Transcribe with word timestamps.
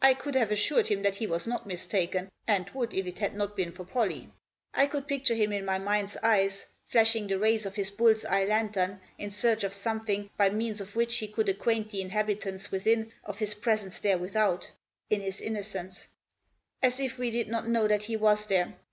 I 0.00 0.14
could 0.14 0.36
have 0.36 0.52
assured 0.52 0.86
him 0.86 1.02
that 1.02 1.16
he 1.16 1.26
was 1.26 1.44
not 1.44 1.66
mistaken, 1.66 2.28
and 2.46 2.70
would 2.70 2.94
if 2.94 3.04
it 3.04 3.18
had 3.18 3.34
not 3.34 3.56
been 3.56 3.72
for 3.72 3.82
Pollie. 3.84 4.30
I 4.72 4.86
could 4.86 5.08
picture 5.08 5.34
him 5.34 5.50
in 5.52 5.64
my 5.64 5.76
mind's 5.76 6.16
eyes 6.22 6.66
flashing 6.86 7.26
the 7.26 7.36
rays 7.40 7.66
of 7.66 7.74
his 7.74 7.90
bull's 7.90 8.24
eye 8.24 8.44
lantern 8.44 9.00
in 9.18 9.32
search 9.32 9.64
of 9.64 9.74
something 9.74 10.30
by 10.36 10.50
means 10.50 10.80
of 10.80 10.94
which 10.94 11.18
he 11.18 11.26
could 11.26 11.48
acquaint 11.48 11.90
the 11.90 12.00
inhabitants 12.00 12.70
within 12.70 13.12
of 13.24 13.40
his 13.40 13.54
presence 13.54 13.98
there 13.98 14.18
without— 14.18 14.70
in 15.10 15.20
his 15.20 15.40
innocence 15.40 16.06
1 16.82 16.86
As 16.92 17.00
if 17.00 17.18
we 17.18 17.32
did 17.32 17.48
not 17.48 17.66
know 17.66 17.88
that 17.88 18.04
he 18.04 18.16
was 18.16 18.46
there. 18.46 18.76